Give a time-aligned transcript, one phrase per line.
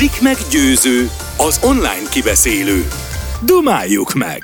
[0.00, 2.84] Blik meggyőző, az online kibeszélő.
[3.44, 4.40] Dumáljuk meg!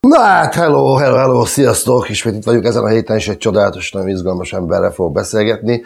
[0.00, 2.08] Na hát, hello, hello, hello, sziasztok!
[2.08, 5.82] Ismét itt vagyunk ezen a héten, és egy csodálatos, nagyon izgalmas emberrel fog beszélgetni.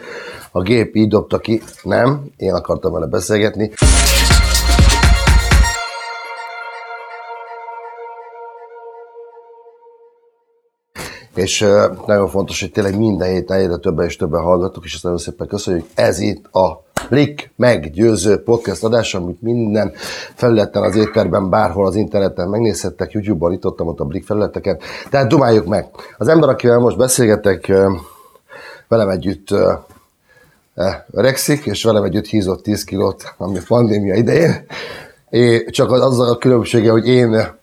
[0.51, 3.71] A gép így dobta ki, nem, én akartam vele beszélgetni.
[11.35, 11.65] és
[12.05, 15.47] nagyon fontos, hogy tényleg minden héten egyre többen és többen hallgatok, és ezt nagyon szépen
[15.47, 15.85] köszönjük.
[15.95, 19.91] Ez itt a Blik meggyőző podcast adás, amit minden
[20.35, 24.77] felületen az étterben, bárhol az interneten megnézhettek, YouTube-ban itt ott a Blik felületeken.
[25.09, 25.89] Tehát dumáljuk meg.
[26.17, 27.71] Az ember, akivel most beszélgetek,
[28.87, 29.47] velem együtt
[31.11, 34.65] öregszik, és velem együtt hízott 10 kilót, ami a pandémia idején.
[35.29, 37.57] É, csak az, az a különbsége, hogy én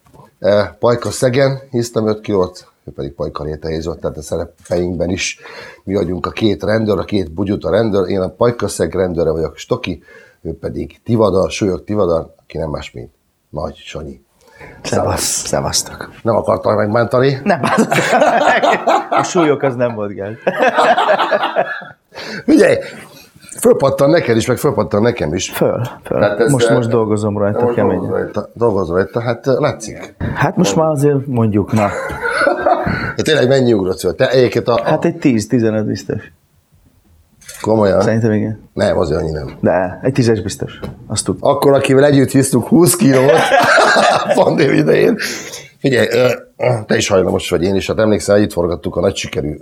[0.78, 5.38] Pajka Szegen hisztem 5 kilót, ő pedig Pajka Rétehézott, tehát a szerepeinkben is
[5.84, 10.02] mi vagyunk a két rendőr, a két bugyuta rendőr, én a Pajkaszeg rendőre vagyok, Stoki,
[10.42, 13.10] ő pedig Tivadar, súlyok Tivadar, aki nem más, mint
[13.50, 14.24] Nagy Sanyi.
[14.82, 16.10] Szevasz, szevasztok.
[16.22, 17.40] Nem akartam megbántani?
[17.44, 17.60] Nem
[19.10, 20.34] A súlyok az nem volt gáz.
[22.44, 22.76] Figyelj,
[23.60, 25.50] fölpattan neked is, meg fölpattan nekem is.
[25.50, 26.48] Föl, föl.
[26.48, 27.98] most, most dolgozom rajta most keményen.
[27.98, 30.14] Dolgozom rajta, dolgozom rajta, hát látszik.
[30.34, 31.88] Hát most már azért mondjuk, na.
[33.16, 34.14] De tényleg mennyi ugrott föl?
[34.14, 34.82] Te egyébként a...
[34.84, 36.32] Hát egy 10-15 biztos.
[37.60, 38.00] Komolyan?
[38.00, 38.68] Szerintem igen.
[38.72, 39.56] Nem, azért annyi nem.
[39.60, 40.80] De egy tízes biztos.
[41.06, 41.36] Azt tud.
[41.40, 43.30] Akkor, akivel együtt hisztünk 20 kilót
[44.24, 45.18] a pandémia idején.
[45.78, 46.06] Figyelj,
[46.86, 47.86] te is hajlamos vagy, én is.
[47.86, 49.56] Hát emlékszel, itt forgattuk a nagy sikerű...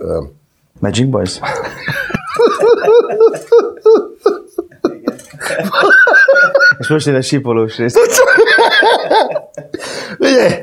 [0.79, 1.39] Magic Boys?
[6.79, 7.95] És most jön a sipolós rész.
[10.19, 10.53] Figyelj,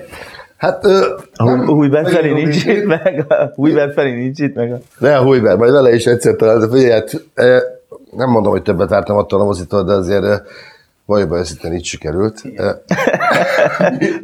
[0.63, 0.85] hát...
[0.85, 4.73] ö, A Hújber Feri nincs itt meg, a Hújber Feri nincs itt meg.
[4.73, 4.79] A...
[4.99, 7.23] Ne a Hújber, majd vele is egyszer talán, de figyelj, hát,
[8.11, 10.43] nem mondom, hogy többet ártam attól a mozitól, de azért
[11.05, 12.43] valójában őszintén így sikerült.
[12.57, 12.71] Ö,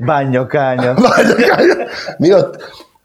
[0.06, 0.94] Bánja, kánya.
[2.18, 2.56] Mi ott,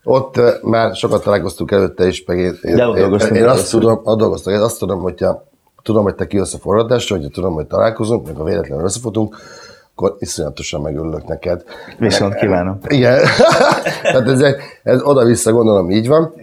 [0.04, 4.56] ott már sokat találkoztunk előtte is, meg én, én, én, én azt tudom, ott dolgoztunk,
[4.56, 5.44] én azt tudom, hogyha
[5.84, 9.38] tudom, hogy te kijössz a forradásra, hogyha tudom, hogy találkozunk, meg ha véletlenül összefutunk,
[9.96, 11.64] akkor iszonyatosan megörülök neked.
[12.00, 12.78] Viszont kívánom.
[12.88, 13.20] Igen.
[14.02, 14.42] Tehát ez,
[14.84, 16.34] ez oda-vissza gondolom így van.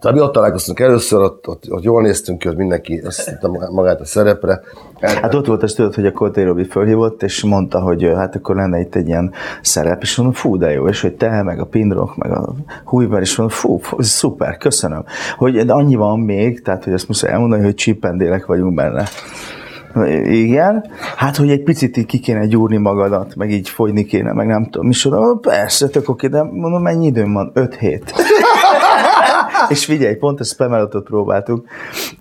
[0.00, 4.00] Tehát mi ott találkoztunk először, ott, ott, ott jól néztünk ki, ott mindenki összeszedte magát
[4.00, 4.60] a szerepre.
[5.00, 8.56] Hát ott volt az tudod, hogy a Kolté Robi fölhívott, és mondta, hogy hát akkor
[8.56, 11.64] lenne itt egy ilyen szerep, és mondom, fú, de jó, és hogy te, meg a
[11.64, 15.04] Pinrock, meg a Hújber, és mondom, fú, szuper, köszönöm.
[15.36, 19.04] Hogy annyi van még, tehát hogy azt muszáj elmondani, hogy csipendélek vagyunk benne.
[20.24, 20.84] Igen,
[21.16, 24.64] hát hogy egy picit így ki kéne gyúrni magadat, meg így fogyni kéne, meg nem
[24.64, 27.50] tudom, mondom, persze, tök oké, de mondom, mennyi időm van?
[27.54, 28.12] Öt hét.
[29.74, 31.66] és figyelj, pont a spamelotot próbáltuk,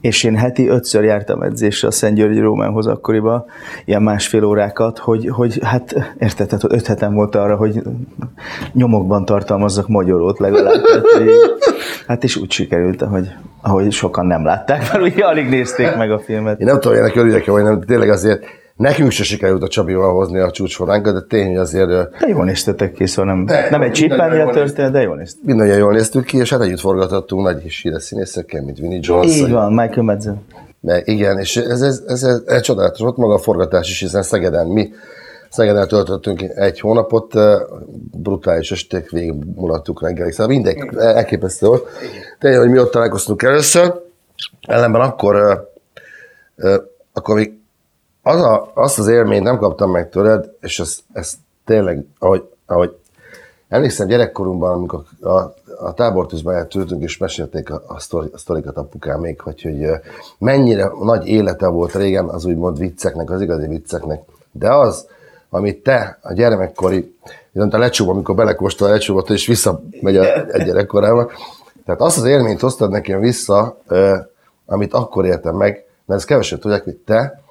[0.01, 3.45] és én heti ötször jártam edzésre a Szent Györgyi Rómánhoz akkoriban,
[3.85, 7.81] ilyen másfél órákat, hogy, hogy hát érted, tehát öt hetem volt arra, hogy
[8.73, 10.81] nyomokban tartalmazzak magyarót legalább.
[10.81, 11.29] Tehát, hogy,
[12.07, 13.27] hát és úgy sikerült, ahogy,
[13.61, 16.59] ahogy sokan nem látták, mert ugye alig nézték meg a filmet.
[16.59, 18.43] Én nem tudom, ennek örüljek vagy nem, tényleg azért
[18.79, 22.91] nekünk se sikerült a Csabival hozni a csúcsforránkat, de tény, hogy azért De jól néztetek
[22.91, 25.43] ki, szóval nem, De, nem egy csippennél történet, de jól néztek.
[25.43, 29.35] mindannyian jól néztük ki, és hát együtt forgathattunk nagy és híres színészekkel, mint Vinnie Jones.
[29.35, 30.45] Így van, Michael Madsen.
[30.79, 34.23] Meg, igen, és ez, ez, ez, ez, ez csodálatos volt maga a forgatás is, hiszen
[34.23, 34.89] Szegeden mi
[35.49, 37.33] Szegeden töltöttünk egy hónapot,
[38.11, 41.87] brutális esték, végig mulattuk reggelig, szóval mindegy, elképesztő volt.
[42.39, 43.93] Tényleg, hogy mi ott találkoztunk először,
[44.67, 45.67] ellenben akkor,
[47.13, 47.58] akkor még
[48.23, 51.33] az a, azt az élményt nem kaptam meg tőled, és ez, ez
[51.65, 52.95] tényleg, ahogy, ahogy
[53.67, 55.39] emlékszem gyerekkorunkban, amikor a,
[55.79, 59.89] a tábortűzben eltűltünk, és mesélték a, a, sztori, a sztorikat apukám még, hogy, hogy
[60.37, 64.21] mennyire nagy élete volt régen az úgymond vicceknek, az igazi vicceknek.
[64.51, 65.07] De az,
[65.49, 67.15] amit te a gyermekkori,
[67.51, 71.31] viszont a lecsóba, amikor belekóstol a lecsóba, és visszamegy a, a gyerekkorába,
[71.85, 73.77] tehát azt az élményt hoztad nekem vissza,
[74.65, 77.41] amit akkor éltem meg, mert ezt keveset tudják, hogy te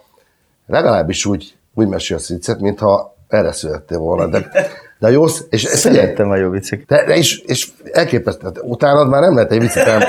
[0.68, 4.26] legalábbis úgy, úgy mesélsz viccet, mintha erre születtél volna.
[4.26, 4.50] De,
[4.98, 6.84] de jó, és, Szerettem a jó viccek.
[6.86, 10.02] de, és, és elképesztő, tehát utánad már nem lehet egy viccet el...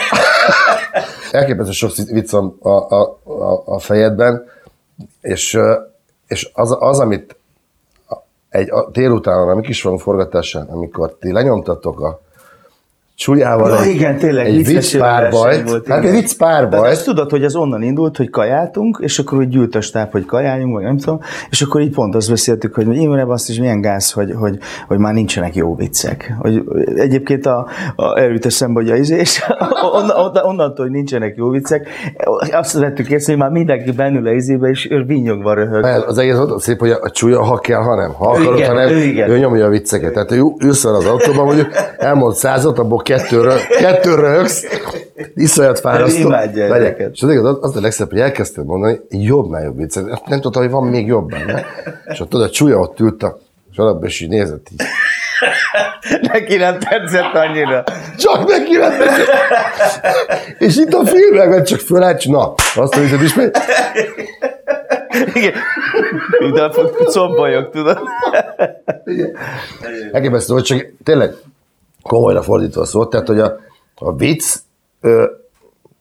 [1.32, 4.46] Elképesztő sok vicc van a, a, a, a fejedben,
[5.22, 5.60] és,
[6.28, 7.36] és az, az, amit
[8.50, 12.22] egy a, délután, a mi kis forgatásán, amikor ti lenyomtatok a
[13.20, 15.70] csúlyával Ja, egy, igen, tényleg, egy vicces vicc párbajt.
[15.70, 17.04] volt, Hát egy vicc De azt párbajt.
[17.04, 20.74] tudod, hogy az onnan indult, hogy kajáltunk, és akkor úgy gyűlt a stáb, hogy kajáljunk,
[20.74, 21.20] vagy nem tudom,
[21.50, 24.58] és akkor így pont azt beszéltük, hogy Imre azt is milyen gáz, hogy, hogy,
[24.88, 26.34] hogy már nincsenek jó viccek.
[26.40, 26.64] Hogy
[26.96, 29.44] egyébként a, a erőt eszembe, hogy a izés,
[29.94, 31.88] on, on, onnantól, hogy nincsenek jó viccek,
[32.52, 35.82] azt vettük észre, hogy már mindenki bennül a izébe, és ő vinyogva röhög.
[35.82, 38.14] Mert Az egész ott szép, hogy a csúlya, ha kell, ha nem.
[38.14, 39.30] Ha akarod, Igen, ha nem, ő igen.
[39.30, 40.14] ő nyomja a vicceket.
[40.14, 40.44] Tehát ő
[40.84, 41.68] vele az autóban, mondjuk
[41.98, 44.66] elmond százat, abból kettőről, kettőről rögsz,
[45.36, 46.28] iszonyat fárasztó.
[46.28, 47.14] Imádja ezeket.
[47.14, 50.28] És az, igaz, az a legszebb, hogy elkezdted mondani, jobbnál jobb viccet.
[50.28, 51.66] Nem tudtam, hogy van még jobb benne.
[52.06, 53.40] És ott tudod, a csúlya ott ült a
[53.72, 54.82] sarabba, és így nézett így.
[56.22, 57.84] Neki nem tetszett annyira.
[58.18, 59.04] Csak neki lett
[60.60, 63.60] És itt a filmekben csak fölállt, na, azt a viccet ismét.
[65.34, 65.54] Igen.
[66.54, 66.70] De a
[67.06, 68.00] combajok, tudod?
[70.12, 71.34] Elképesztő, hogy csak tényleg
[72.10, 73.56] komolyra fordítva szólt, tehát hogy a,
[73.96, 74.56] a vicc
[75.02, 75.26] ö,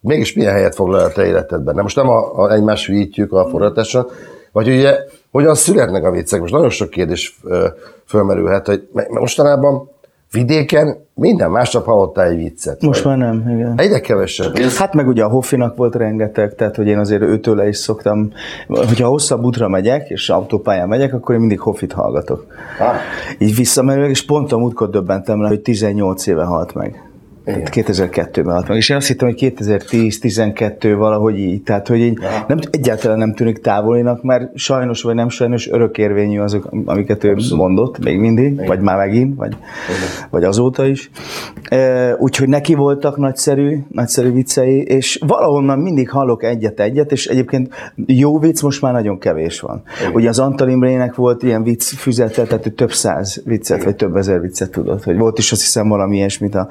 [0.00, 1.74] mégis milyen helyet foglal a te életedben.
[1.74, 4.10] Nem most nem a, a egymás hülyítjük a forgatáson,
[4.52, 4.98] vagy ugye
[5.30, 6.40] hogyan születnek a viccek.
[6.40, 7.66] Most nagyon sok kérdés ö,
[8.06, 9.90] fölmerülhet, hogy mostanában
[10.30, 12.82] vidéken minden másnap hallottál egy viccet.
[12.82, 13.74] Most már nem, igen.
[13.76, 14.58] Egyre kevesebb.
[14.58, 18.32] Hát meg ugye a Hoffinak volt rengeteg, tehát hogy én azért őtőle is szoktam,
[18.66, 22.46] hogyha hosszabb útra megyek, és autópályán megyek, akkor én mindig Hoffit hallgatok.
[22.78, 22.94] Ah.
[23.38, 27.07] Így visszamenőleg, és pont a múltkor döbbentem le, hogy 18 éve halt meg.
[27.48, 28.76] Tehát 2002-ben halt meg.
[28.76, 31.62] És én azt hittem, hogy 2010-12 valahogy így.
[31.62, 32.18] Tehát, hogy így
[32.48, 38.04] nem, egyáltalán nem tűnik távolinak, mert sajnos vagy nem sajnos örökérvényű azok, amiket ő mondott,
[38.04, 39.56] még mindig, vagy már megint, vagy,
[40.30, 41.10] vagy azóta is.
[41.62, 47.74] E, úgyhogy neki voltak nagyszerű, nagyszerű viccei, és valahonnan mindig hallok egyet-egyet, és egyébként
[48.06, 49.82] jó vicc most már nagyon kevés van.
[50.12, 54.16] Ugye az Antal Imrének volt ilyen vicc füzete, tehát ő több száz viccet, vagy több
[54.16, 56.68] ezer viccet tudott, hogy volt is azt hiszem valami ilyesmit a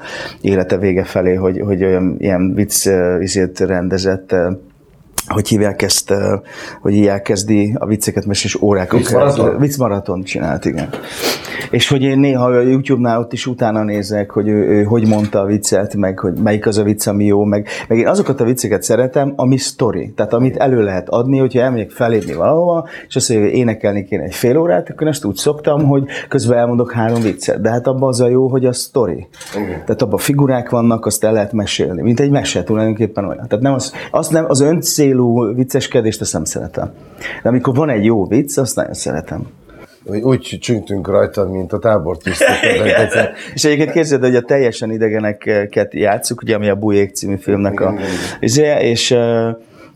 [0.68, 2.88] élete vége felé, hogy, hogy olyan ilyen vicc
[3.20, 4.34] izét rendezett,
[5.28, 6.14] hogy hívják ezt,
[6.80, 9.58] hogy így elkezdi a vicceket mesélni, és órákon Viccmaraton?
[9.58, 10.88] Viccmaraton csinált, igen.
[11.70, 15.40] És hogy én néha a YouTube-nál ott is utána nézek, hogy ő, ő hogy mondta
[15.40, 18.44] a viccet, meg hogy melyik az a vicc, ami jó, meg, meg én azokat a
[18.44, 20.12] vicceket szeretem, ami story.
[20.16, 24.22] Tehát amit elő lehet adni, hogyha elmegyek felépni valahova, és azt mondja, hogy énekelni kéne
[24.22, 27.60] egy fél órát, akkor ezt úgy szoktam, hogy közben elmondok három viccet.
[27.60, 29.28] De hát abban az a jó, hogy a story.
[29.70, 32.02] Tehát abban figurák vannak, azt el lehet mesélni.
[32.02, 33.46] Mint egy mese tulajdonképpen olyan.
[33.48, 34.60] Tehát nem az, azt nem, az
[35.18, 36.90] öncélú vicceskedést azt nem szeretem.
[37.42, 39.46] De amikor van egy jó vicc, azt nagyon szeretem.
[40.04, 42.56] Úgy, úgy csüngtünk rajtad, mint a tábortisztek.
[43.54, 47.94] És egyébként képzeld, hogy a teljesen idegeneket játszuk, ugye, ami a Bujék című filmnek a...
[48.40, 49.50] izé, És ö,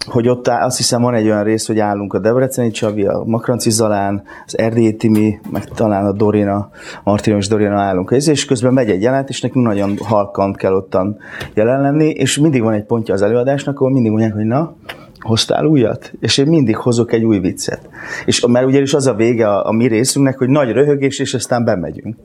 [0.06, 3.22] hogy ott áll, azt hiszem van egy olyan rész, hogy állunk a Debreceni Csabi, a
[3.26, 6.70] Makranci Zalán, az Erdélyi Timi, meg talán a Dorina,
[7.04, 11.16] Martina és Dorina állunk, és közben megy egy jelenet, és nekünk nagyon halkan kell ottan
[11.54, 14.76] jelen lenni, és mindig van egy pontja az előadásnak, ahol mindig mondják, hogy na,
[15.22, 16.12] hoztál újat?
[16.20, 17.88] És én mindig hozok egy új viccet.
[18.24, 21.64] És mert ugyanis az a vége a, a mi részünknek, hogy nagy röhögés, és aztán
[21.64, 22.16] bemegyünk.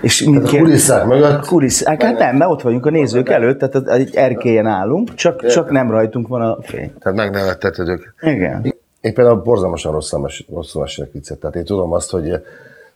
[0.00, 1.46] És a kulisszák mögött?
[1.46, 5.70] Kulisszák, hát nem, mert ott vagyunk a nézők előtt, tehát egy erkélyen állunk, csak, csak
[5.70, 6.92] nem rajtunk van a fény.
[6.98, 8.14] Tehát megnevetteted őket.
[8.20, 8.74] Igen.
[9.00, 11.38] Én például borzalmasan rosszul, mes- rosszul mesélek viccet.
[11.38, 12.32] Tehát én tudom azt, hogy,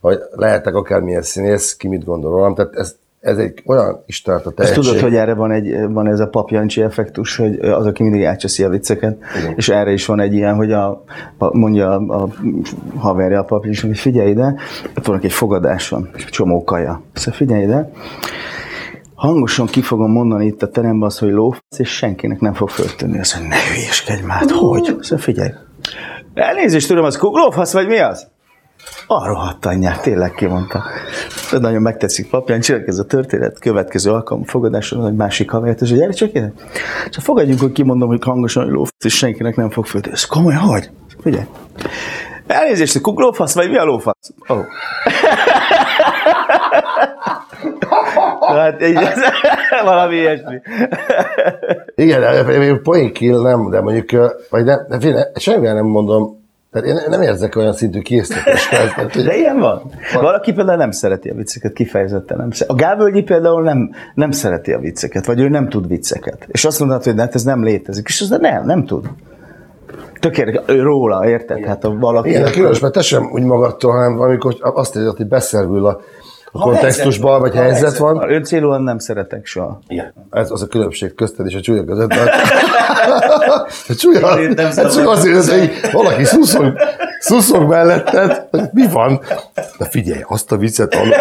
[0.00, 2.54] hogy lehetek akármilyen színész, ki mit gondol rólam.
[2.54, 4.84] Tehát ez, ez egy olyan istálta Ezt tehetség.
[4.84, 8.64] tudod, hogy erre van, egy, van ez a papjancsi effektus, hogy az, aki mindig elcseszi
[8.64, 9.52] a vicceket, Igen.
[9.56, 11.04] és erre is van egy ilyen, hogy a,
[11.38, 12.28] a mondja a, a
[12.96, 14.54] haverja a papja is, hogy figyelj ide,
[14.96, 17.02] ott van egy fogadáson, és csomó kaja.
[17.12, 17.90] Szóval figyelj ide,
[19.14, 23.18] hangosan ki fogom mondani itt a teremben azt, hogy lófasz, és senkinek nem fog föltűnni.
[23.18, 24.84] Azt mondja, ne hülyeskedj már, hát hogy?
[25.00, 25.50] Szóval figyelj.
[26.34, 28.30] Elnézést, tudom, az kuglófasz, vagy mi az?
[29.06, 30.82] A rohadt anyját, tényleg kimondta.
[31.50, 35.90] De nagyon megtetszik papján, csináljuk ez a történet, következő alkalom fogadáson, egy másik havert, és
[35.90, 36.52] hogy csak ide.
[37.10, 40.16] Csak fogadjunk, hogy kimondom, hogy hangosan, hogy lófasz, és senkinek nem fog föltűnni.
[40.16, 40.90] Ez komoly, hogy?
[41.22, 41.44] Figyelj.
[42.46, 44.30] Elnézést, hogy kuglófasz, vagy mi a lófasz?
[44.46, 44.64] Oh.
[48.40, 49.20] Tehát így, ez,
[49.84, 50.60] valami ilyesmi.
[51.94, 56.41] Igen, én point kill nem, de mondjuk, vagy nem, de semmivel nem mondom,
[56.72, 58.68] tehát én nem érzek olyan szintű késztetést.
[58.74, 59.82] Hogy- De ilyen van.
[60.14, 62.72] Valaki például nem szereti a vicceket, kifejezetten nem szereti.
[62.72, 66.46] A Gábölgyi például nem, nem szereti a vicceket, vagy ő nem tud vicceket.
[66.48, 68.08] És azt mondod, hogy hát ez nem létezik.
[68.08, 69.06] És az de nem, nem tud.
[70.20, 71.64] Tök érdekes, róla, érted?
[71.64, 72.28] Hát a valaki...
[72.28, 76.00] Igen, különös, mert te sem úgy magadtól, hanem amikor azt érzed, hogy beszervül a,
[76.52, 78.30] a kontextusban, vagy helyzet van.
[78.30, 79.80] Öncélúan nem szeretek soha.
[80.30, 82.12] Ez az a különbség közted és a csúlya között.
[83.88, 86.78] A csúlya, ez csak azért, hogy valaki szuszog,
[87.18, 89.20] szuszog melletted, hogy mi van?
[89.78, 91.12] De figyelj, azt a viccet hallom.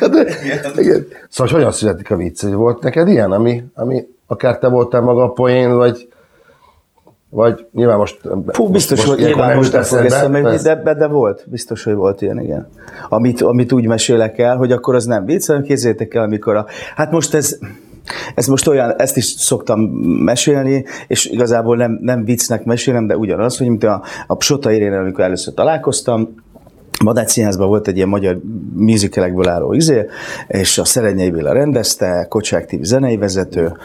[0.10, 0.24] De,
[0.76, 1.06] igen.
[1.28, 2.42] Szóval hogy hogyan születik a vicc?
[2.42, 6.08] Volt neked ilyen, ami, ami akár te voltál maga a poén, vagy,
[7.30, 8.20] vagy nyilván most...
[8.46, 12.22] Fú, biztos, most hogy nyilván most nem fog eszembe, de, de, volt, biztos, hogy volt
[12.22, 12.68] ilyen, igen.
[13.08, 16.66] Amit, amit úgy mesélek el, hogy akkor az nem vicc, hanem képzeljétek el, amikor a...
[16.94, 17.58] Hát most ez,
[18.34, 19.80] ez most olyan, ezt is szoktam
[20.24, 25.00] mesélni, és igazából nem, nem viccnek mesélem, de ugyanaz, hogy mint a, a Psota Irénel,
[25.00, 26.34] amikor először találkoztam,
[27.04, 28.40] Madács Színházban volt egy ilyen magyar
[28.74, 30.06] musicalekből álló izé,
[30.48, 33.76] és a Szerenyei Béla rendezte, Kocsák TV zenei vezető,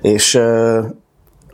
[0.00, 0.40] és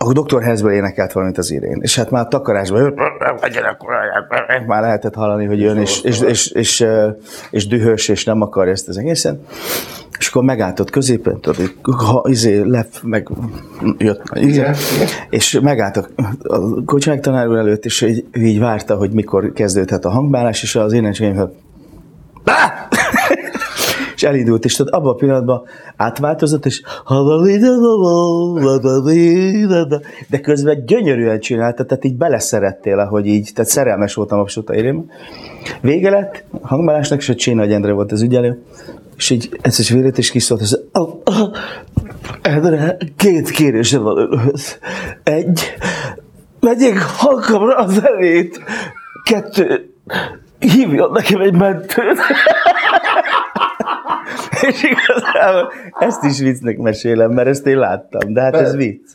[0.00, 0.42] uh, a Dr.
[0.42, 1.78] Hezből énekelt valamit az Irén.
[1.80, 2.94] És hát már a takarásban
[4.66, 6.86] már lehetett hallani, hogy jön, és, és, és, és,
[7.50, 9.40] és, dühös, és nem akarja ezt az egészen.
[10.18, 13.28] És akkor megállt ott középen, tudod, ha, izé, lep, meg
[13.98, 14.70] jött, izé,
[15.30, 16.06] és megállt a,
[16.42, 20.76] a kocsmák tanár úr előtt, és így, így várta, hogy mikor kezdődhet a hangbálás, és
[20.76, 21.38] az énekeim, és
[24.24, 25.62] elindult, és tudod, abban a pillanatban
[25.96, 26.82] átváltozott, és
[30.28, 35.10] de közben gyönyörűen csinálta, tehát így beleszerettél, ahogy így, tehát szerelmes voltam a Sota Irén.
[35.80, 38.62] Vége lett a hangbálásnak, és a Csé Nagy Endre volt az ügyelő,
[39.16, 39.50] és így
[39.92, 41.56] vélet is kiszólt, és oh, oh,
[42.42, 44.78] Endre, két kérésem van önhöz.
[45.22, 45.74] Egy,
[46.60, 48.60] vegyék halkamra az elét.
[49.24, 49.94] Kettő,
[50.58, 52.18] hívjon nekem egy mentőt.
[54.68, 59.10] És igazából ezt is viccnek mesélem, mert ezt én láttam, de hát ez vicc.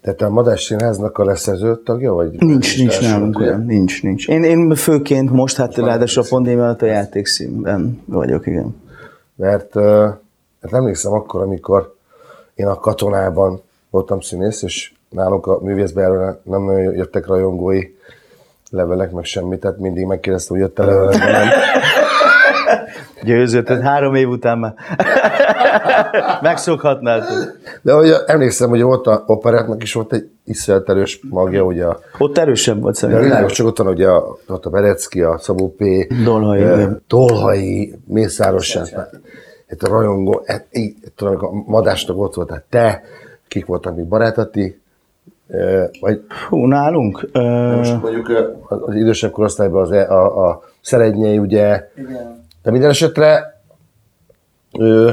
[0.00, 2.30] Tehát te a Madás Színháznak a leszerző tagja, vagy?
[2.30, 4.28] Nincs, nincs nálunk olyan, nincs, nincs.
[4.28, 8.76] Én, én főként most, hát ráadásul a pandémia alatt a játékszínben vagyok, igen.
[9.34, 9.84] Mert uh,
[10.62, 11.94] hát emlékszem akkor, amikor
[12.54, 16.08] én a katonában voltam színész, és nálunk a művészbe
[16.42, 17.82] nem nagyon jöttek rajongói
[18.70, 21.48] levelek, meg semmi, tehát mindig megkérdeztem, hogy jött-e levelek, vagy nem.
[23.24, 24.74] Győzött, tehát három év után már
[26.42, 27.22] megszokhatnád.
[27.82, 31.98] De hogy emlékszem, hogy volt a operettnek is volt egy iszonyat erős magja, ugye a,
[32.18, 33.24] Ott erősebb volt a szerintem.
[33.24, 35.82] világos csak ott van ugye a, ott a Berecki, a Szabó P.
[36.24, 37.02] Dolhai, eh, igen.
[37.08, 43.02] Dolhai, Mészáros hát a rajongó, hát, így, tudom, a Madásnak ott volt, hát te,
[43.48, 44.80] kik voltak még barátati,
[45.48, 47.28] eh, vagy Hú, nálunk?
[47.76, 48.32] Most mondjuk
[48.68, 51.90] az idősebb korosztályban az, e- a, a Szerednyei, ugye,
[52.62, 53.60] de minden esetre
[54.78, 55.10] ö,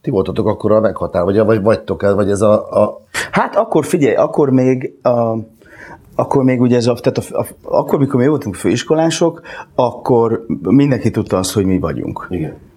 [0.00, 3.84] ti voltatok akkor a meghatár, vagy, vagy vagytok el, vagy ez a, a Hát akkor
[3.84, 5.36] figyelj, akkor még a,
[6.14, 9.42] akkor még ugye ez a, tehát a, a, akkor, mikor mi voltunk főiskolások,
[9.74, 12.26] akkor mindenki tudta azt, hogy mi vagyunk.
[12.30, 12.67] igen.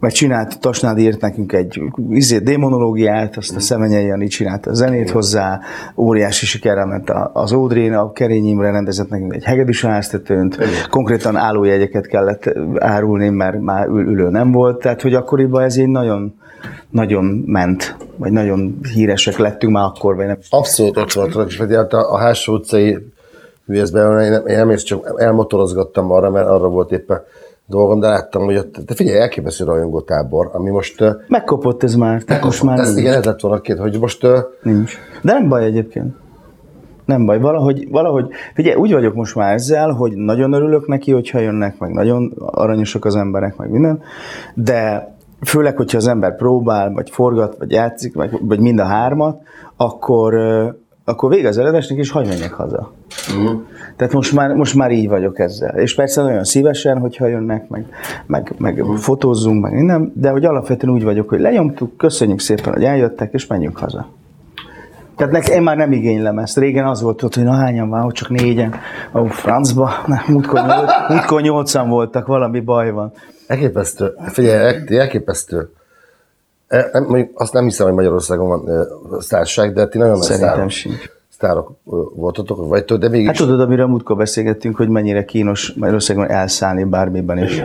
[0.00, 5.10] Mert csinált, Tasnádi írt nekünk egy izé, démonológiát, azt a Szemenyei Jani csinálta a zenét
[5.10, 5.60] hozzá,
[5.96, 10.58] óriási sikerrel ment az Ódrén, a Kerény Imre rendezett nekünk egy hegedűs háztetőnt,
[10.90, 15.88] konkrétan állójegyeket kellett árulni, mert már ül, ülő nem volt, tehát hogy akkoriban ez így
[15.88, 16.34] nagyon,
[16.90, 20.38] nagyon ment, vagy nagyon híresek lettünk már akkor, vagy nem.
[20.50, 22.98] Abszolút ott voltatok, és hát a, a Hátsó utcai
[23.64, 27.22] művészben én, én nem csak elmotorozgattam arra, mert arra volt éppen
[27.68, 31.04] dolgom, de láttam, hogy ott, de figyelj, elképesztő rajongó tábor, ami most...
[31.28, 34.26] Megkopott ez már, tehát most már ez, igen, ez lett volna két, hogy most
[34.62, 34.98] Nincs.
[35.22, 36.16] De nem baj egyébként.
[37.04, 41.38] Nem baj, valahogy, valahogy, figyelj, úgy vagyok most már ezzel, hogy nagyon örülök neki, hogyha
[41.38, 44.02] jönnek, meg nagyon aranyosak az emberek, meg minden,
[44.54, 45.12] de
[45.44, 49.40] főleg, hogyha az ember próbál, vagy forgat, vagy játszik, vagy, vagy mind a hármat,
[49.76, 50.34] akkor,
[51.04, 52.92] akkor vége az előadásnak, és hagyj menjek haza.
[53.98, 55.78] Tehát most már, most már így vagyok ezzel.
[55.78, 57.86] És persze nagyon szívesen, hogyha jönnek, meg,
[58.26, 62.84] meg, meg fotózzunk, meg minden, de hogy alapvetően úgy vagyok, hogy lenyomtuk, köszönjük szépen, hogy
[62.84, 64.08] eljöttek, és menjünk haza.
[65.16, 66.58] Tehát nekem, én már nem igénylem ezt.
[66.58, 68.74] Régen az volt ott, hogy na hányan van, hogy csak négyen.
[69.14, 69.90] Ó, francba.
[70.06, 73.12] Nem, múltkor, nyolc, múltkor nyolcan voltak, valami baj van.
[73.46, 75.70] elképesztő, figyelj, elképesztő.
[76.68, 78.82] E, nem, mondjuk azt nem hiszem, hogy Magyarországon van ö,
[79.20, 81.10] sztárság, de ti nagyon nagy Szerintem sincs.
[81.38, 81.70] Sztárok
[82.14, 83.26] voltatok, vagy de mégis...
[83.26, 87.64] Hát tudod, amiről múltkor beszélgettünk, hogy mennyire kínos Magyarországon elszállni bármiben is.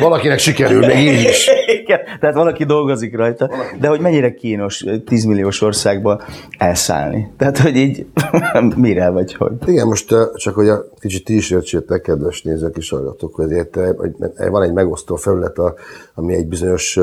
[0.00, 1.48] Valakinek sikerül, még így is.
[1.82, 6.20] Igen, tehát valaki dolgozik rajta, de hogy mennyire kínos 10 milliós országban
[6.58, 7.32] elszállni.
[7.36, 8.06] Tehát, hogy így
[8.76, 9.52] mire vagy hogy.
[9.66, 13.78] Igen, most csak hogy a kicsit ti is értsétek, kedves nézők és hallgatók, hogy ezért
[13.96, 14.12] hogy
[14.50, 15.74] van egy megosztó felület, a-
[16.14, 16.98] ami egy bizonyos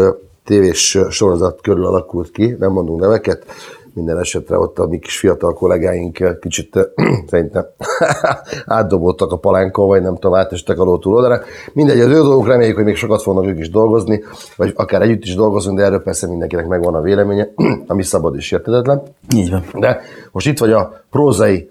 [0.45, 3.45] tévés sorozat körül alakult ki, nem mondunk neveket,
[3.93, 6.77] minden esetre ott a mi kis fiatal kollégáink kicsit
[7.29, 7.65] szerintem
[8.65, 11.41] átdobottak a palánkon, vagy nem tudom, átestek alól túl oldalra.
[11.73, 14.23] Mindegy, az ő dolgok, reméljük, hogy még sokat fognak ők is dolgozni,
[14.55, 17.49] vagy akár együtt is dolgozunk, de erről persze mindenkinek megvan a véleménye,
[17.87, 19.03] ami szabad és értetetlen.
[19.35, 19.63] Így van.
[19.73, 21.69] De most itt vagy a prózai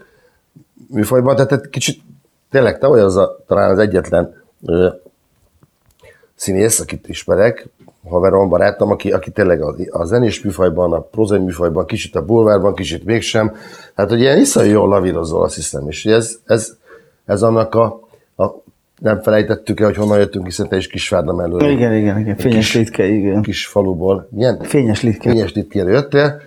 [0.89, 2.01] műfajban, tehát egy kicsit
[2.51, 4.89] tényleg te vagy az a, talán az egyetlen ö,
[6.35, 7.69] színész, akit ismerek,
[8.05, 12.75] haverom, barátom, aki, aki tényleg a, a zenés műfajban, a prozai műfajban, kicsit a bulvárban,
[12.75, 13.55] kicsit mégsem.
[13.95, 15.89] Hát, hogy ilyen iszonyú jól lavírozol, azt hiszem.
[15.89, 16.77] És ez, ez,
[17.25, 18.01] ez annak a,
[18.37, 18.45] a
[19.01, 21.71] nem felejtettük el, hogy honnan jöttünk, hiszen te is Kisvárda mellől.
[21.71, 22.37] Igen, igen, igen.
[22.37, 23.43] Fényes litke, igen.
[23.43, 24.29] Kis faluból.
[24.31, 24.61] Milyen?
[24.63, 25.31] Fényes litke.
[25.31, 26.41] Fényes litkére jöttél.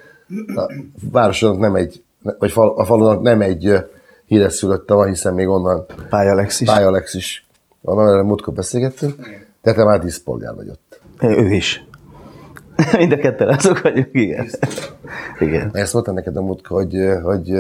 [0.55, 0.74] A
[1.12, 2.03] városnak nem egy,
[2.39, 3.74] vagy fal, a falunak nem egy
[4.25, 6.67] híres szülötte van, hiszen még onnan Pály Alexis.
[6.67, 7.46] Pály Alex is.
[7.81, 9.15] Onnan erre múltkor beszélgettünk.
[9.62, 11.00] De te már díszpolgár vagy ott.
[11.22, 11.84] Ő is.
[12.98, 14.48] Mind a ketten azok vagyunk, igen.
[15.40, 15.70] Igen.
[15.74, 17.54] Ezt mondtam neked a múltkor, hogy, hogy,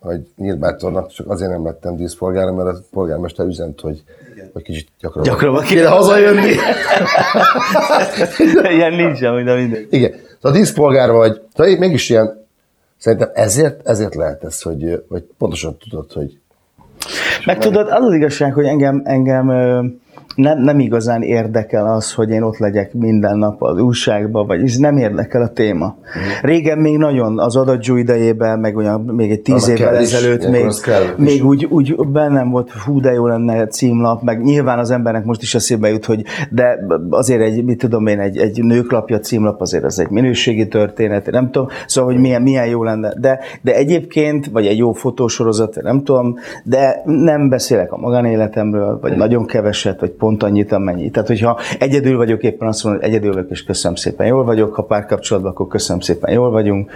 [0.00, 4.02] hogy Nyírbátornak csak azért nem lettem díszpolgára, mert a polgármester üzent, hogy,
[4.52, 6.52] hogy kicsit gyakrabban, Gyakrabban kéne hazajönni.
[8.76, 9.86] Ilyen nincsen, minden minden.
[9.90, 10.12] Igen.
[10.42, 12.46] Szóval díszpolgár vagy, szóval mégis ilyen,
[12.98, 16.38] szerintem ezért, ezért lehet ez, hogy, hogy pontosan tudod, hogy
[17.44, 19.50] Meg tudod, az az igazság, hogy engem, engem
[20.34, 24.76] nem, nem igazán érdekel az, hogy én ott legyek minden nap az újságban, vagy ez
[24.76, 25.96] nem érdekel a téma.
[26.42, 30.42] Régen még nagyon az adagyú idejében, meg olyan még egy tíz Annak évvel is, ezelőtt
[30.42, 30.62] ilyenkor
[31.16, 31.32] még, is.
[31.32, 35.42] még úgy, úgy bennem volt, hú, de jó lenne címlap, meg nyilván az embernek most
[35.42, 39.84] is eszébe jut, hogy de azért egy, mit tudom én, egy, egy nőklapja címlap azért
[39.84, 43.12] az egy minőségi történet, nem tudom, szóval, hogy milyen, milyen jó lenne.
[43.20, 49.16] De, de egyébként, vagy egy jó fotósorozat, nem tudom, de nem beszélek a magánéletemről, vagy
[49.16, 51.10] nagyon keveset, vagy pont annyit, amennyi.
[51.10, 54.74] Tehát, hogyha egyedül vagyok, éppen azt mondom, hogy egyedül vagyok, és köszönöm szépen, jól vagyok,
[54.74, 56.90] ha párkapcsolatban, akkor köszönöm szépen, jól vagyunk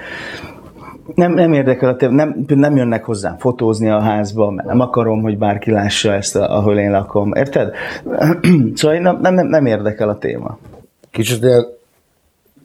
[1.14, 5.22] nem, nem érdekel a téma, nem, nem jönnek hozzám fotózni a házba, mert nem akarom,
[5.22, 7.32] hogy bárki lássa ezt, ahol én lakom.
[7.34, 7.74] Érted?
[8.74, 10.58] szóval nem, nem, nem érdekel a téma.
[11.10, 11.66] kicsit ilyen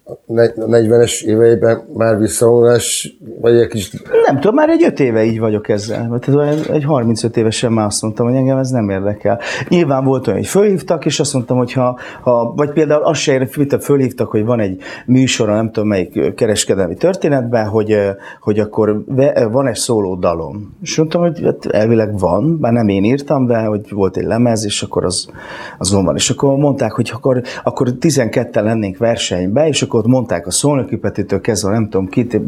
[0.03, 5.39] a 40-es éveiben már visszavonulás, vagy egy kicsit Nem tudom, már egy öt éve így
[5.39, 6.20] vagyok ezzel.
[6.20, 9.39] Tehát egy 35 évesen már azt mondtam, hogy engem ez nem érdekel.
[9.70, 13.31] Nyilván volt olyan, hogy fölhívtak, és azt mondtam, hogy ha, ha vagy például azt se
[13.31, 17.98] érdekel, fölhívtak, hogy van egy műsor, nem tudom melyik kereskedelmi történetben, hogy,
[18.41, 19.03] hogy akkor
[19.51, 20.77] van egy szóló dalom.
[20.81, 24.65] És mondtam, hogy hát elvileg van, bár nem én írtam, de hogy volt egy lemez,
[24.65, 25.29] és akkor az,
[25.77, 26.15] azon van.
[26.15, 30.95] És akkor mondták, hogy akkor, akkor 12-en lennénk versenybe, és akkor ott mondták a Szolnoki
[30.95, 32.39] Petitől kezdve, nem tudom kit,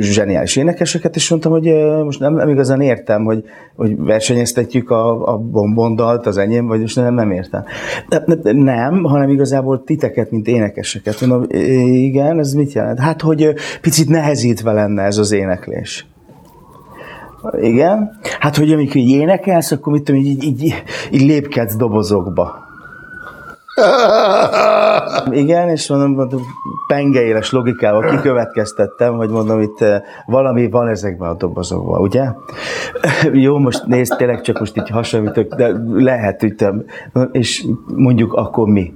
[0.00, 1.72] zseniális énekeseket, és mondtam, hogy
[2.04, 3.44] most nem, nem igazán értem, hogy,
[3.76, 7.64] hogy versenyeztetjük a, a bombondalt, az enyém, vagy most nem, nem értem.
[8.42, 11.20] Nem, hanem igazából titeket, mint énekeseket.
[11.20, 11.46] Mondom,
[11.84, 12.98] igen, ez mit jelent?
[12.98, 16.06] Hát, hogy picit nehezítve lenne ez az éneklés.
[17.60, 18.18] Igen.
[18.38, 20.74] Hát, hogy amikor így énekelsz, akkor mit tudom, így, így, így,
[21.10, 22.63] így lépkedsz dobozokba.
[25.30, 26.42] Igen, és mondom, mondom
[26.86, 32.24] pengeéles logikával kikövetkeztettem, hogy mondom, itt eh, valami van ezekben a dobozokban, ugye?
[33.32, 36.74] Jó, most nézd, tényleg csak most így hasonlítok, de lehet, te,
[37.32, 38.94] és mondjuk akkor mi?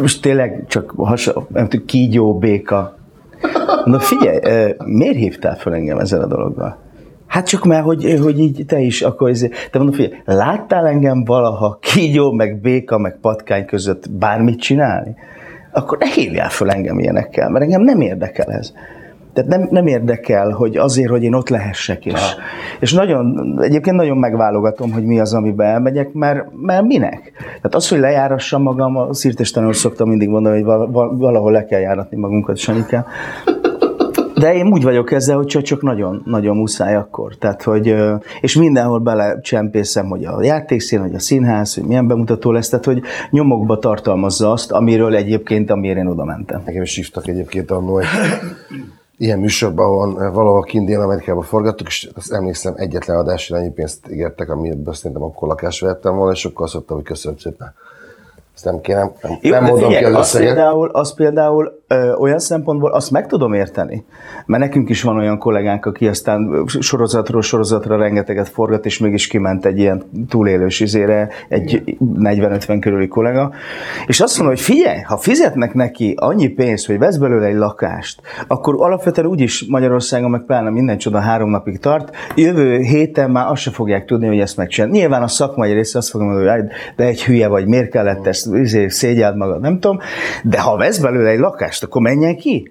[0.00, 2.94] Most tényleg csak tudom, kígyó, béka.
[3.84, 6.85] Na figyelj, eh, miért hívtál fel engem ezzel a dologgal?
[7.36, 11.24] Hát csak mert, hogy, hogy így te is akkor, izé- te mondom, figyelj, láttál engem
[11.24, 15.14] valaha kígyó, meg béka, meg patkány között bármit csinálni?
[15.72, 18.72] Akkor ne hívjál föl engem ilyenekkel, mert engem nem érdekel ez.
[19.32, 22.20] Tehát nem, nem érdekel, hogy azért, hogy én ott lehessek is.
[22.80, 27.32] És nagyon, egyébként nagyon megválogatom, hogy mi az, amiben elmegyek, mert, mert minek?
[27.38, 31.64] Tehát az, hogy lejárassam magam, a szirtestanul szoktam mindig mondani, hogy val- val- valahol le
[31.64, 33.04] kell járatni magunkat, Sanikám.
[34.40, 37.34] De én úgy vagyok ezzel, hogy csak, nagyon, nagyon muszáj akkor.
[37.34, 37.94] Tehát, hogy,
[38.40, 43.02] és mindenhol belecsempészem, hogy a játékszín, hogy a színház, hogy milyen bemutató lesz, tehát, hogy
[43.30, 46.62] nyomokba tartalmazza azt, amiről egyébként, amiért én oda mentem.
[46.64, 48.08] Nekem is hívtak egyébként annól egy
[49.18, 54.50] ilyen műsorban, ahol valahol kint Dél-Amerikában forgattuk, és azt emlékszem, egyetlen adásra ennyi pénzt ígértek,
[54.50, 57.74] amiből szerintem akkor lakást vettem volna, és sokkal azt mondtam, hogy köszönöm szépen.
[58.56, 60.54] Ezt nem kérem, nem, Jó, nem mondom ki figyelj, az azt összeget.
[60.54, 64.04] például, azt például ö, olyan szempontból azt meg tudom érteni,
[64.46, 69.64] mert nekünk is van olyan kollégánk, aki aztán sorozatról sorozatra rengeteget forgat, és mégis kiment
[69.66, 73.52] egy ilyen túlélős izére, egy 40-50 körüli kollega,
[74.06, 78.20] és azt mondom, hogy figyelj, ha fizetnek neki annyi pénzt, hogy vesz belőle egy lakást,
[78.46, 83.62] akkor alapvetően úgyis Magyarországon, meg pláne minden csoda három napig tart, jövő héten már azt
[83.62, 84.98] se fogják tudni, hogy ezt megcsinálni.
[84.98, 86.66] Nyilván a szakmai része azt fogja mondani, hogy "Áj,
[86.96, 89.98] de egy hülye vagy, miért kellett ezt, izé, szégyeld magad, nem tudom,
[90.42, 92.70] de ha vesz belőle egy lakást, akkor menjen ki.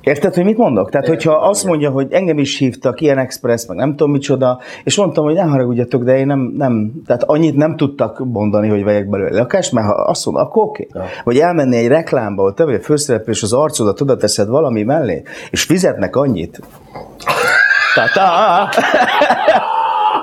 [0.00, 0.90] Érted, hogy mit mondok?
[0.90, 4.96] Tehát, hogyha azt mondja, hogy engem is hívtak, ilyen express, meg nem tudom micsoda, és
[4.96, 9.08] mondtam, hogy ne haragudjatok, de én nem, nem, tehát annyit nem tudtak mondani, hogy vegyek
[9.08, 10.86] belőle lakást, mert ha azt mondom, akkor oké.
[10.94, 11.06] Okay.
[11.24, 14.82] Vagy elmenni egy reklámba, ahol te vagy a főszereplő, és az arcodat oda teszed valami
[14.82, 16.60] mellé, és fizetnek annyit.
[17.94, 18.68] Ta-ta!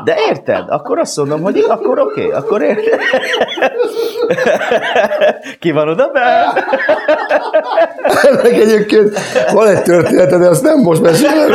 [0.04, 0.66] De érted?
[0.70, 3.00] Akkor azt mondom, hogy akkor oké, okay, akkor érted.
[5.60, 6.54] Ki van oda be?
[8.28, 9.20] Ennek egyébként
[9.52, 11.50] van egy története, de azt nem most mesélem.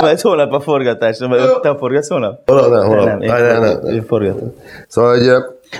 [0.00, 1.18] Majd holnap a forgatás.
[1.18, 2.40] Vagy Te a forgatsz holnap?
[2.50, 3.06] Holnap nem, holnap.
[3.06, 3.94] Nem, Nem, nem, nem.
[3.94, 4.54] én forgatom.
[4.88, 5.28] Szóval, hogy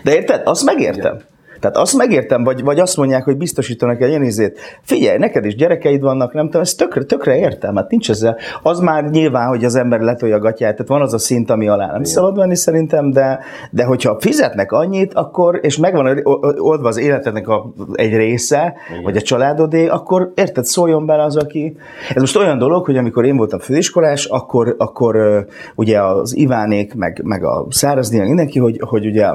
[0.02, 0.40] De érted?
[0.44, 1.18] Azt megértem.
[1.60, 4.58] Tehát azt megértem, vagy, vagy azt mondják, hogy biztosítanak egy ilyen izét.
[4.82, 8.36] Figyelj, neked is gyerekeid vannak, nem tudom, ezt tökre, tökre értem, hát nincs ezzel.
[8.62, 11.68] Az már nyilván, hogy az ember letolja a gatyát, tehát van az a szint, ami
[11.68, 13.38] alá nem szabad menni szerintem, de,
[13.70, 16.20] de hogyha fizetnek annyit, akkor, és megvan
[16.58, 21.76] oldva az életednek a, egy része, vagy a családodé, akkor érted, szóljon bele az, aki...
[22.14, 27.20] Ez most olyan dolog, hogy amikor én voltam főiskolás, akkor, akkor ugye az Ivánék, meg,
[27.24, 29.26] meg a Szárazdi, meg mindenki, hogy, hogy ugye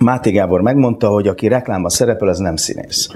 [0.00, 3.08] Máté Gábor megmondta, hogy aki reklámban szerepel, az nem színész.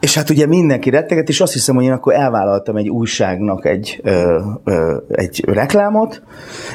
[0.00, 4.00] És hát ugye mindenki retteget, és azt hiszem, hogy én akkor elvállaltam egy újságnak egy,
[4.02, 6.22] ö, ö, egy reklámot,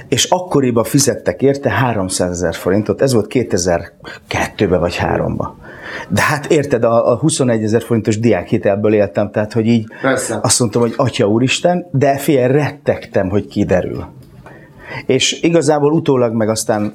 [0.07, 5.47] és akkoriban fizettek érte 300 ezer forintot, ez volt 2002-ben vagy 3-ban.
[6.09, 10.39] De hát érted, a, a 21 ezer forintos diákhitelből éltem, tehát hogy így Persze.
[10.41, 14.05] azt mondtam, hogy atya úristen, de fél rettegtem, hogy kiderül.
[15.05, 16.93] És igazából utólag meg aztán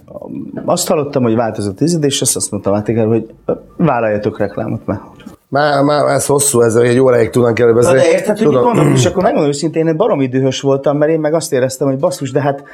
[0.64, 3.34] azt hallottam, hogy változott idő, és azt, azt mondtam Mátékára, hogy
[3.76, 5.00] vállaljatok reklámot, mert
[5.48, 7.98] már, már ez hosszú, ez egy óráig tudnánk Na beszélni.
[7.98, 11.34] de érted, hogy mondom, és akkor megmondom őszintén, én baromi dühös voltam, mert én meg
[11.34, 12.64] azt éreztem, hogy basszus, de hát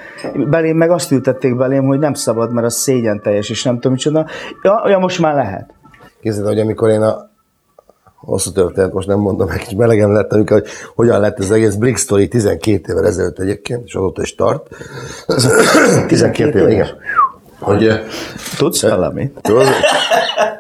[0.50, 3.92] belém meg azt ültették belém, hogy nem szabad, mert az szégyen teljes, és nem tudom
[3.92, 4.26] micsoda.
[4.62, 5.74] Ja, ja most már lehet.
[6.20, 7.32] Képzeld, hogy amikor én a
[8.24, 11.74] hosszú történet, most nem mondom meg, kis melegem lett, amikor, hogy hogyan lett az egész
[11.74, 14.68] Brick Story 12 évvel ezelőtt egyébként, és azóta is tart.
[16.06, 16.88] 12 éve, igen.
[17.58, 18.00] Hogy,
[18.56, 19.40] Tudsz valamit?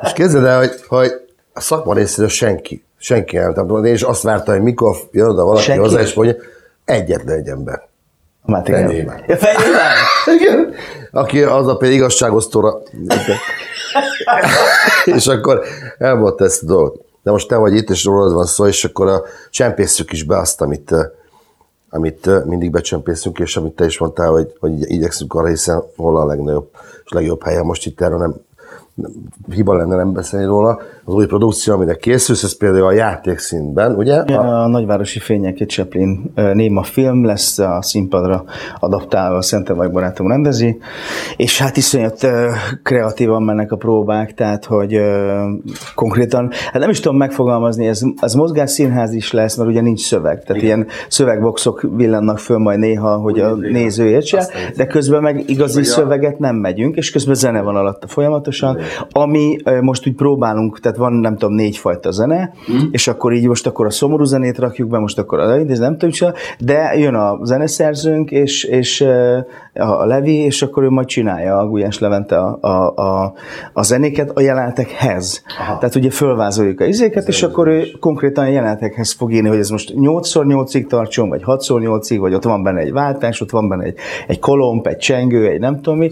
[0.02, 1.12] és képzeld el, hogy, hogy
[1.52, 5.44] a szakma részéről senki, senki nem tudom, én is azt vártam, hogy mikor jön oda
[5.44, 5.80] valaki Senki?
[5.80, 6.34] hozzá, és mondja,
[6.84, 7.88] egyetlen egy ember.
[8.44, 9.00] Máté Fenyő Gábor.
[9.00, 9.24] Iván.
[9.26, 9.92] Ja, Fenyő Iván.
[10.38, 10.74] Igen.
[11.10, 12.80] Aki az a például igazságosztóra.
[15.16, 15.64] és akkor
[15.98, 17.03] elmondta ezt a dolgot.
[17.24, 20.38] De most te vagy itt, és rólad van szó, és akkor a csempészük is be
[20.38, 20.94] azt, amit,
[21.88, 26.16] amit mindig becsempészünk, és amit te is mondtál, hogy, hogy igy- igyekszünk arra, hiszen hol
[26.16, 26.70] a legnagyobb
[27.04, 27.62] és legjobb helye.
[27.62, 28.43] Most itt erről nem, nem
[29.54, 30.78] hiba lenne nem beszélni róla.
[31.04, 34.22] Az új produkció, aminek készülsz, ez például a játékszínben, ugye?
[34.22, 38.44] Igen, A, a Nagyvárosi Fények egy Chaplin néma film lesz a színpadra
[38.80, 40.78] adaptálva, a Szentevaj barátom rendezi,
[41.36, 42.26] és hát iszonyat
[42.82, 45.00] kreatívan mennek a próbák, tehát hogy
[45.94, 50.00] konkrétan, hát nem is tudom megfogalmazni, ez, ez mozgás színház is lesz, mert ugye nincs
[50.00, 55.48] szöveg, tehát ilyen szövegboxok villannak föl majd néha, hogy a néző értse, de közben meg
[55.50, 58.78] igazi szöveget nem megyünk, és közben zene van alatta folyamatosan,
[59.10, 62.52] ami most úgy próbálunk, tehát van nem tudom négy fajta zene,
[62.90, 65.98] és akkor így most akkor a szomorú zenét rakjuk be, most akkor a ez nem
[65.98, 69.00] tudom, de jön a zeneszerzőnk, és, és
[69.74, 73.34] a Levi, és akkor ő majd csinálja a Gulyás Levente a, a, a,
[73.72, 75.42] a zenéket a jelenetekhez.
[75.58, 75.78] Aha.
[75.78, 79.68] Tehát ugye fölvázoljuk a izéket, és akkor ő konkrétan a jelenetekhez fog írni, hogy ez
[79.68, 83.96] most 8x8-ig tartson, vagy 6x8-ig, vagy ott van benne egy váltás, ott van benne egy,
[84.26, 86.10] egy kolomb, egy csengő, egy nem tudom mi.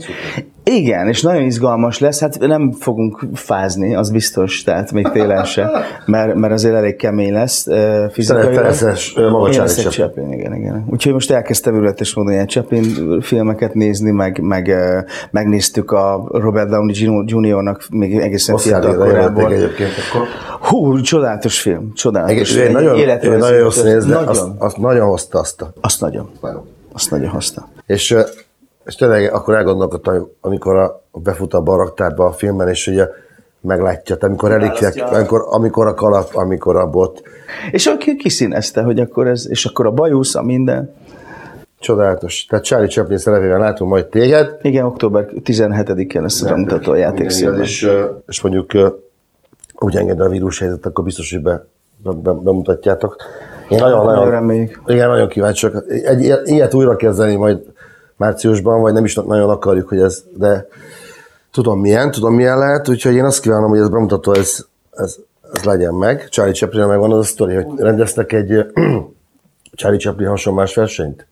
[0.64, 5.70] Igen, és nagyon izgalmas lesz, hát nem fogunk fázni, az biztos, tehát még télen se,
[6.06, 7.66] mert, mert azért elég kemény lesz
[8.10, 8.74] fizikailag.
[9.16, 10.32] Ö, maga Charlie Chaplin.
[10.32, 10.84] Igen, igen.
[10.90, 14.74] Úgyhogy most elkezdtem ületes módon ilyen Chaplin filmeket nézni, meg, meg
[15.30, 19.52] megnéztük a Robert Downey Jr.-nak még egészen fiatal korából.
[19.52, 20.26] egyébként akkor.
[20.60, 22.56] Hú, csodálatos film, csodálatos.
[22.56, 25.38] Egy, egy nagyon, életre ő nagyon jó vezető- színész, de nagyon, azt, azt nagyon hozta
[25.38, 26.64] azt azt nagyon, Nagyon.
[26.92, 27.68] azt nagyon hozta.
[27.86, 28.16] És,
[28.84, 33.08] és tényleg akkor elgondolkodtam, amikor a, befut a baraktárba a filmben, és ugye
[33.60, 37.22] meglátja, amikor elikják, amikor, amikor a kalap, amikor a bot.
[37.70, 40.94] És aki kiszínezte, hogy akkor ez, és akkor a bajusz, a minden.
[41.78, 42.46] Csodálatos.
[42.48, 44.58] Tehát Charlie Chaplin szerepében látunk majd téged.
[44.62, 47.60] Igen, október 17-én lesz a bemutató a játékszínben.
[47.60, 47.90] és,
[48.26, 48.70] és mondjuk
[49.78, 51.66] úgy enged a vírushelyzet, akkor biztos, hogy be,
[51.96, 53.16] be, be, bemutatjátok.
[53.68, 54.82] Én nagyon, Nagyon nagyon, reméljük.
[54.86, 55.84] igen, nagyon kíváncsi vagyok.
[55.88, 57.58] Egy, ilyet- ilyet újra kezdeni majd
[58.22, 60.66] márciusban, vagy nem is nagyon akarjuk, hogy ez, de
[61.52, 65.16] tudom milyen, tudom milyen lehet, úgyhogy én azt kívánom, hogy ez bemutató, ez, ez,
[65.52, 66.28] ez legyen meg.
[66.28, 68.66] Charlie Chaplin megvan az a sztori, hogy rendeztek egy
[69.78, 71.26] Charlie Chaplin hasonlás versenyt.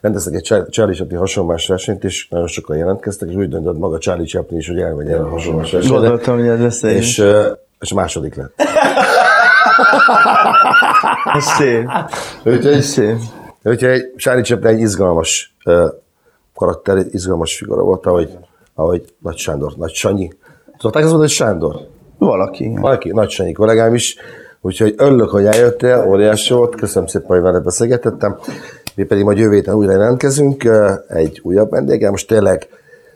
[0.00, 4.26] Rendeztek egy Charlie- Chaplin hasonlás versenyt, és nagyon sokan jelentkeztek, és úgy döntött maga Charlie
[4.26, 5.98] Chaplin is, hogy elmegy erre a hasonlás versenyre.
[5.98, 6.82] Gondoltam, hogy ez lesz.
[6.82, 7.24] És,
[7.80, 8.52] és második lett.
[11.34, 11.88] Ez szép.
[12.44, 13.16] Úgyhogy, Ez szép.
[13.62, 15.54] úgyhogy Charlie Chaplin egy izgalmas
[16.54, 18.38] karakter, izgalmas figura volt, ahogy,
[18.74, 20.32] ahogy Nagy Sándor, Nagy Sanyi.
[20.78, 21.76] Tudták azt mondani, hogy Sándor?
[22.18, 22.64] Valaki.
[22.64, 22.80] igen.
[22.80, 24.16] Valaki, Nagy Sanyi kollégám is.
[24.60, 28.38] Úgyhogy örülök, hogy eljöttél, óriási volt, köszönöm szépen, hogy veled beszélgetettem.
[28.94, 30.70] Mi pedig majd jövő héten újra jelentkezünk
[31.08, 32.10] egy újabb vendéggel.
[32.10, 32.68] Most tényleg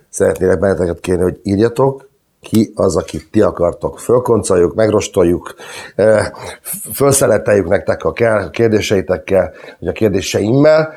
[0.09, 2.09] szeretnélek benneteket kérni, hogy írjatok,
[2.41, 3.99] ki az, akit ti akartok.
[3.99, 5.55] Fölkoncoljuk, megrostoljuk,
[6.95, 8.13] fölszeleteljük nektek a
[8.51, 10.93] kérdéseitekkel, vagy a kérdéseimmel.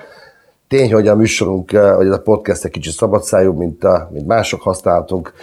[0.71, 5.34] Tény, hogy a műsorunk, vagy a podcast egy kicsit szabadszájú, mint, a, mint mások használtunk.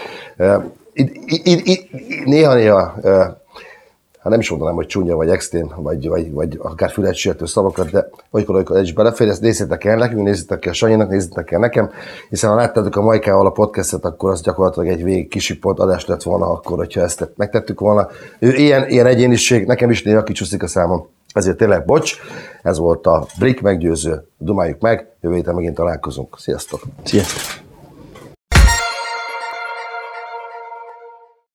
[2.24, 2.94] Néha-néha
[4.18, 7.90] hát nem is mondanám, hogy csúnya, vagy extrém, vagy, vagy, vagy akár fület sértő szavakat,
[7.90, 11.60] de olykor, olykor egy is belefér, ezt nézzétek el nekünk, nézzétek el Sanyinak, nézzétek el
[11.60, 11.90] nekem,
[12.28, 16.22] hiszen ha láttátok a Majkával a podcastet, akkor az gyakorlatilag egy végig kisipont adás lett
[16.22, 18.08] volna akkor, hogyha ezt megtettük volna.
[18.38, 21.08] Ő ilyen, ilyen egyéniség, nekem is néha kicsúszik a számom.
[21.32, 22.16] Ezért tényleg bocs,
[22.62, 26.38] ez volt a Brick meggyőző, dumáljuk meg, jövő héten megint találkozunk.
[26.38, 26.82] Sziasztok!
[27.02, 27.67] Sziasztok!